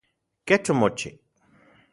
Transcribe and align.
¿Kech 0.47 0.65
omochi? 0.71 1.09